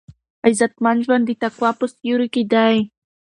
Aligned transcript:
عزتمن 0.47 0.97
ژوند 1.05 1.23
د 1.27 1.31
تقوا 1.43 1.69
په 1.79 1.85
سیوري 1.93 2.27
کې 2.33 2.43
دی. 2.53 2.73